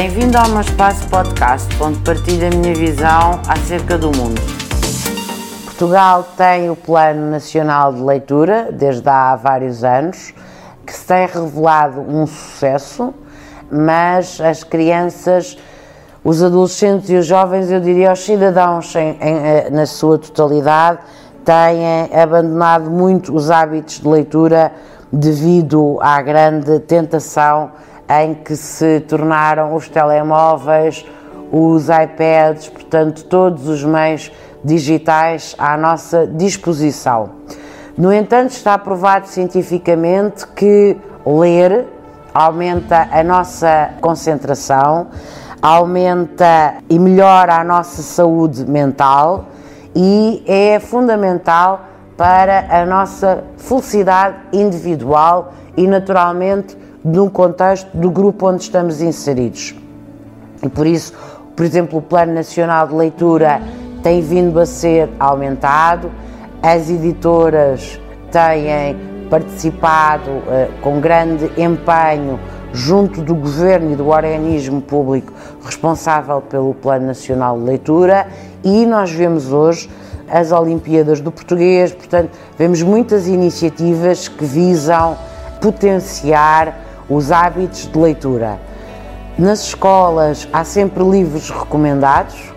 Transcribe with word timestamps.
Bem-vindo 0.00 0.38
ao 0.38 0.48
meu 0.50 0.60
espaço 0.60 1.08
podcast, 1.08 1.66
onde 1.82 1.98
partilho 2.04 2.46
a 2.46 2.50
minha 2.50 2.72
visão 2.72 3.40
acerca 3.48 3.98
do 3.98 4.16
mundo. 4.16 4.40
Portugal 5.64 6.24
tem 6.36 6.70
o 6.70 6.76
Plano 6.76 7.28
Nacional 7.32 7.92
de 7.92 8.00
Leitura 8.00 8.68
desde 8.70 9.08
há 9.08 9.34
vários 9.34 9.82
anos, 9.82 10.32
que 10.86 10.92
se 10.94 11.04
tem 11.04 11.26
revelado 11.26 12.00
um 12.00 12.28
sucesso, 12.28 13.12
mas 13.72 14.40
as 14.40 14.62
crianças, 14.62 15.58
os 16.22 16.44
adolescentes 16.44 17.10
e 17.10 17.16
os 17.16 17.26
jovens, 17.26 17.68
eu 17.68 17.80
diria 17.80 18.12
os 18.12 18.20
cidadãos 18.20 18.94
em, 18.94 19.18
em, 19.20 19.36
eh, 19.36 19.68
na 19.68 19.84
sua 19.84 20.16
totalidade, 20.16 21.00
têm 21.44 22.08
abandonado 22.16 22.88
muito 22.88 23.34
os 23.34 23.50
hábitos 23.50 23.98
de 23.98 24.06
leitura 24.06 24.70
devido 25.12 25.98
à 26.00 26.22
grande 26.22 26.78
tentação 26.78 27.72
em 28.08 28.34
que 28.34 28.56
se 28.56 29.00
tornaram 29.00 29.74
os 29.74 29.88
telemóveis, 29.88 31.04
os 31.52 31.88
iPads, 31.88 32.68
portanto, 32.68 33.24
todos 33.24 33.68
os 33.68 33.84
meios 33.84 34.32
digitais 34.64 35.54
à 35.58 35.76
nossa 35.76 36.26
disposição. 36.26 37.30
No 37.96 38.12
entanto, 38.12 38.50
está 38.50 38.78
provado 38.78 39.28
cientificamente 39.28 40.46
que 40.48 40.96
ler 41.26 41.86
aumenta 42.32 43.08
a 43.10 43.24
nossa 43.24 43.90
concentração, 44.00 45.08
aumenta 45.60 46.74
e 46.88 46.98
melhora 46.98 47.56
a 47.56 47.64
nossa 47.64 48.02
saúde 48.02 48.64
mental 48.64 49.46
e 49.94 50.42
é 50.46 50.78
fundamental 50.78 51.84
para 52.16 52.66
a 52.70 52.86
nossa 52.86 53.44
felicidade 53.56 54.36
individual 54.52 55.52
e, 55.76 55.86
naturalmente, 55.86 56.76
num 57.04 57.28
contexto 57.28 57.88
do 57.96 58.10
grupo 58.10 58.48
onde 58.48 58.62
estamos 58.62 59.00
inseridos. 59.00 59.74
E 60.62 60.68
por 60.68 60.86
isso, 60.86 61.12
por 61.54 61.64
exemplo, 61.64 61.98
o 61.98 62.02
Plano 62.02 62.34
Nacional 62.34 62.86
de 62.88 62.94
Leitura 62.94 63.60
tem 64.02 64.20
vindo 64.20 64.58
a 64.60 64.66
ser 64.66 65.08
aumentado, 65.18 66.10
as 66.62 66.90
editoras 66.90 68.00
têm 68.30 68.96
participado 69.28 70.30
uh, 70.30 70.72
com 70.80 71.00
grande 71.00 71.50
empenho 71.56 72.38
junto 72.72 73.22
do 73.22 73.34
governo 73.34 73.92
e 73.92 73.96
do 73.96 74.08
organismo 74.08 74.80
público 74.80 75.32
responsável 75.64 76.40
pelo 76.40 76.74
Plano 76.74 77.06
Nacional 77.06 77.58
de 77.58 77.64
Leitura. 77.64 78.26
E 78.62 78.84
nós 78.86 79.10
vemos 79.10 79.52
hoje 79.52 79.88
as 80.30 80.52
Olimpíadas 80.52 81.20
do 81.20 81.32
Português, 81.32 81.92
portanto, 81.92 82.30
vemos 82.58 82.82
muitas 82.82 83.26
iniciativas 83.26 84.28
que 84.28 84.44
visam 84.44 85.16
potenciar 85.60 86.87
os 87.08 87.32
hábitos 87.32 87.90
de 87.90 87.98
leitura. 87.98 88.58
Nas 89.38 89.60
escolas 89.60 90.48
há 90.52 90.64
sempre 90.64 91.02
livros 91.02 91.50
recomendados 91.50 92.52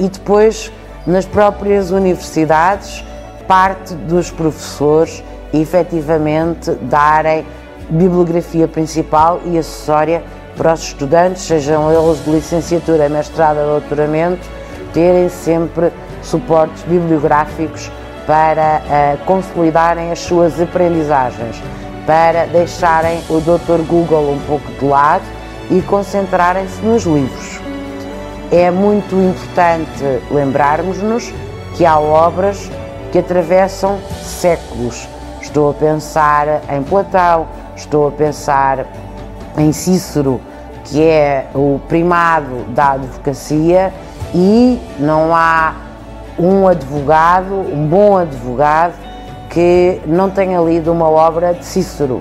e 0.00 0.08
depois 0.08 0.72
nas 1.06 1.26
próprias 1.26 1.90
universidades 1.90 3.04
parte 3.46 3.94
dos 3.94 4.30
professores 4.30 5.22
efetivamente 5.52 6.70
darem 6.82 7.44
bibliografia 7.90 8.66
principal 8.66 9.40
e 9.44 9.58
acessória 9.58 10.22
para 10.56 10.72
os 10.72 10.82
estudantes, 10.82 11.42
sejam 11.42 11.90
eles 11.92 12.24
de 12.24 12.30
licenciatura, 12.30 13.08
mestrado 13.08 13.58
ou 13.58 13.80
doutoramento, 13.80 14.48
terem 14.92 15.28
sempre 15.28 15.92
suportes 16.22 16.82
bibliográficos 16.84 17.90
para 18.26 18.80
uh, 18.80 19.24
consolidarem 19.24 20.12
as 20.12 20.20
suas 20.20 20.60
aprendizagens 20.60 21.60
para 22.06 22.46
deixarem 22.46 23.22
o 23.28 23.40
Dr. 23.40 23.82
Google 23.86 24.32
um 24.32 24.40
pouco 24.40 24.70
de 24.72 24.84
lado 24.84 25.24
e 25.70 25.80
concentrarem-se 25.82 26.80
nos 26.82 27.04
livros. 27.04 27.60
É 28.50 28.70
muito 28.70 29.14
importante 29.14 30.02
lembrarmos-nos 30.30 31.32
que 31.74 31.86
há 31.86 31.98
obras 31.98 32.70
que 33.10 33.18
atravessam 33.18 33.98
séculos. 34.22 35.08
Estou 35.40 35.70
a 35.70 35.74
pensar 35.74 36.62
em 36.68 36.82
Platão, 36.82 37.46
estou 37.76 38.08
a 38.08 38.10
pensar 38.10 38.86
em 39.56 39.72
Cícero, 39.72 40.40
que 40.84 41.02
é 41.02 41.46
o 41.54 41.80
primado 41.88 42.64
da 42.68 42.92
advocacia, 42.92 43.92
e 44.34 44.80
não 44.98 45.34
há 45.34 45.74
um 46.38 46.66
advogado, 46.66 47.54
um 47.54 47.86
bom 47.86 48.16
advogado, 48.16 48.94
que 49.52 50.00
não 50.06 50.30
tenha 50.30 50.60
lido 50.60 50.90
uma 50.90 51.08
obra 51.08 51.52
de 51.52 51.64
Cícero. 51.64 52.20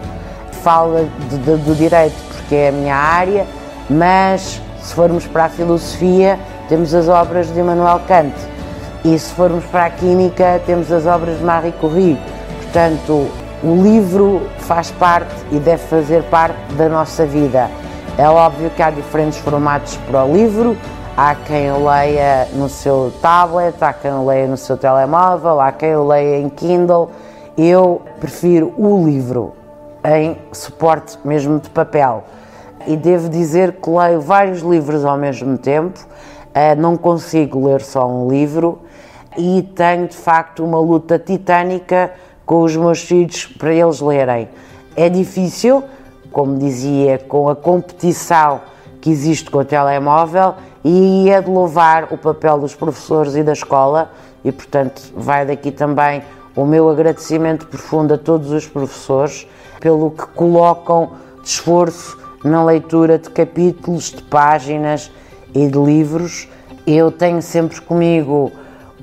Fala 0.61 1.07
de, 1.29 1.37
de, 1.37 1.55
do 1.57 1.73
direito 1.73 2.15
porque 2.27 2.53
é 2.55 2.69
a 2.69 2.71
minha 2.71 2.95
área, 2.95 3.47
mas 3.89 4.61
se 4.81 4.93
formos 4.93 5.25
para 5.25 5.45
a 5.45 5.49
filosofia, 5.49 6.37
temos 6.67 6.93
as 6.93 7.07
obras 7.07 7.51
de 7.51 7.59
Immanuel 7.59 8.01
Kant. 8.07 8.35
E 9.03 9.17
se 9.17 9.33
formos 9.33 9.63
para 9.65 9.85
a 9.85 9.89
química, 9.89 10.61
temos 10.65 10.91
as 10.91 11.05
obras 11.05 11.37
de 11.39 11.43
Marie 11.43 11.71
Curie. 11.71 12.19
Portanto, 12.61 13.27
o 13.63 13.81
livro 13.81 14.41
faz 14.59 14.91
parte 14.91 15.33
e 15.51 15.57
deve 15.57 15.83
fazer 15.83 16.23
parte 16.23 16.73
da 16.73 16.89
nossa 16.89 17.25
vida. 17.25 17.69
É 18.17 18.27
óbvio 18.27 18.69
que 18.71 18.83
há 18.83 18.91
diferentes 18.91 19.39
formatos 19.39 19.97
para 20.09 20.25
o 20.25 20.33
livro, 20.33 20.77
há 21.15 21.35
quem 21.35 21.71
o 21.71 21.85
leia 21.85 22.47
no 22.53 22.69
seu 22.69 23.11
tablet, 23.21 23.75
há 23.81 23.93
quem 23.93 24.11
o 24.11 24.25
leia 24.25 24.47
no 24.47 24.57
seu 24.57 24.77
telemóvel, 24.77 25.59
há 25.59 25.71
quem 25.71 25.95
o 25.95 26.07
leia 26.07 26.39
em 26.39 26.49
Kindle. 26.49 27.09
Eu 27.57 28.01
prefiro 28.19 28.73
o 28.77 29.05
livro 29.05 29.53
em 30.03 30.37
suporte 30.51 31.17
mesmo 31.23 31.59
de 31.59 31.69
papel. 31.69 32.23
E 32.87 32.95
devo 32.95 33.29
dizer 33.29 33.73
que 33.73 33.89
leio 33.89 34.21
vários 34.21 34.61
livros 34.61 35.05
ao 35.05 35.17
mesmo 35.17 35.57
tempo, 35.57 35.99
eh, 36.53 36.73
não 36.75 36.97
consigo 36.97 37.67
ler 37.67 37.81
só 37.81 38.07
um 38.07 38.27
livro 38.27 38.79
e 39.37 39.61
tenho 39.75 40.07
de 40.07 40.17
facto 40.17 40.63
uma 40.63 40.79
luta 40.79 41.19
titânica 41.19 42.11
com 42.45 42.61
os 42.63 42.75
meus 42.75 43.01
filhos 43.03 43.45
para 43.45 43.73
eles 43.73 44.01
lerem. 44.01 44.49
É 44.95 45.07
difícil, 45.07 45.83
como 46.31 46.57
dizia, 46.57 47.19
com 47.19 47.47
a 47.47 47.55
competição 47.55 48.61
que 48.99 49.09
existe 49.09 49.49
com 49.49 49.59
o 49.59 49.65
telemóvel 49.65 50.55
e 50.83 51.29
é 51.29 51.41
de 51.41 51.49
louvar 51.49 52.07
o 52.11 52.17
papel 52.17 52.59
dos 52.59 52.75
professores 52.75 53.35
e 53.35 53.43
da 53.43 53.53
escola 53.53 54.11
e 54.43 54.51
portanto 54.51 55.01
vai 55.15 55.45
daqui 55.45 55.71
também 55.71 56.23
o 56.55 56.65
meu 56.65 56.89
agradecimento 56.89 57.67
profundo 57.67 58.13
a 58.13 58.17
todos 58.17 58.51
os 58.51 58.67
professores 58.67 59.47
pelo 59.79 60.11
que 60.11 60.25
colocam 60.27 61.11
de 61.41 61.49
esforço 61.49 62.17
na 62.43 62.63
leitura 62.63 63.17
de 63.17 63.29
capítulos, 63.29 64.11
de 64.11 64.21
páginas 64.23 65.11
e 65.53 65.67
de 65.67 65.77
livros. 65.77 66.47
Eu 66.85 67.11
tenho 67.11 67.41
sempre 67.41 67.79
comigo 67.81 68.51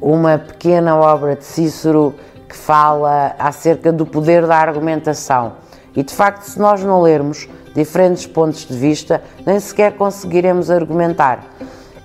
uma 0.01 0.39
pequena 0.39 0.97
obra 0.97 1.37
de 1.37 1.45
Cícero 1.45 2.15
que 2.49 2.57
fala 2.57 3.35
acerca 3.39 3.93
do 3.93 4.07
poder 4.07 4.47
da 4.47 4.57
argumentação. 4.57 5.55
E 5.95 6.03
de 6.03 6.15
facto, 6.15 6.43
se 6.43 6.59
nós 6.59 6.83
não 6.83 7.03
lermos 7.03 7.49
diferentes 7.79 8.27
pontos 8.27 8.67
de 8.67 8.77
vista, 8.77 9.23
nem 9.47 9.61
sequer 9.61 9.93
conseguiremos 9.93 10.71
argumentar 10.71 11.45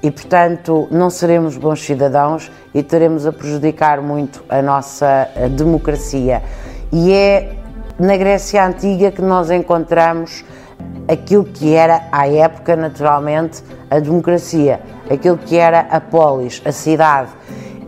e, 0.03 0.11
portanto, 0.11 0.87
não 0.91 1.09
seremos 1.09 1.57
bons 1.57 1.83
cidadãos 1.83 2.51
e 2.73 2.83
teremos 2.83 3.25
a 3.25 3.31
prejudicar 3.31 4.01
muito 4.01 4.43
a 4.49 4.61
nossa 4.61 5.29
democracia. 5.55 6.43
E 6.91 7.11
é 7.11 7.55
na 7.97 8.15
Grécia 8.17 8.65
Antiga 8.65 9.11
que 9.11 9.21
nós 9.21 9.49
encontramos 9.49 10.43
aquilo 11.07 11.45
que 11.45 11.73
era, 11.73 12.03
à 12.11 12.27
época, 12.27 12.75
naturalmente, 12.75 13.63
a 13.89 13.97
democracia, 13.99 14.81
aquilo 15.09 15.37
que 15.37 15.55
era 15.55 15.87
a 15.89 15.99
polis, 15.99 16.61
a 16.65 16.71
cidade. 16.71 17.29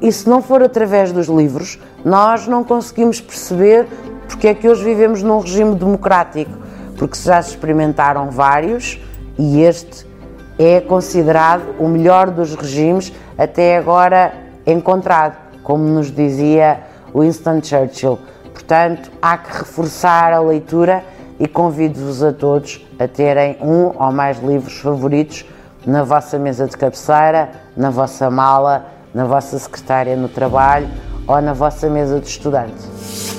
E 0.02 0.12
se 0.12 0.28
não 0.28 0.42
for 0.42 0.64
através 0.64 1.12
dos 1.12 1.28
livros, 1.28 1.80
nós 2.04 2.48
não 2.48 2.64
conseguimos 2.64 3.22
perceber 3.22 3.88
porque 4.28 4.48
é 4.48 4.54
que 4.54 4.68
hoje 4.68 4.84
vivemos 4.84 5.22
num 5.22 5.40
regime 5.40 5.76
democrático, 5.76 6.52
porque 6.98 7.18
já 7.18 7.40
experimentaram 7.40 8.30
vários 8.30 9.00
e 9.38 9.62
este 9.62 10.06
é 10.58 10.80
considerado 10.80 11.76
o 11.80 11.88
melhor 11.88 12.30
dos 12.30 12.56
regimes 12.56 13.12
até 13.38 13.78
agora 13.78 14.34
encontrado, 14.66 15.36
como 15.64 15.84
nos 15.84 16.12
dizia 16.12 16.80
Winston 17.14 17.62
Churchill. 17.62 18.20
Portanto, 18.54 19.12
há 19.22 19.38
que 19.38 19.58
reforçar 19.58 20.32
a 20.32 20.40
leitura 20.40 21.04
e 21.40 21.48
convido-vos 21.48 22.24
a 22.24 22.32
todos 22.32 22.86
a 22.98 23.08
terem 23.08 23.58
um 23.62 23.92
ou 24.02 24.12
mais 24.12 24.40
livros 24.40 24.80
favoritos 24.80 25.46
na 25.86 26.04
vossa 26.04 26.40
mesa 26.40 26.66
de 26.66 26.78
cabeceira, 26.78 27.50
na 27.76 27.90
vossa 27.90 28.30
mala, 28.32 28.86
na 29.14 29.26
vossa 29.26 29.60
secretária 29.60 30.16
no 30.16 30.30
trabalho 30.30 30.88
ou 31.28 31.42
na 31.42 31.54
vossa 31.54 31.90
mesa 31.90 32.20
de 32.20 32.28
estudante. 32.28 33.35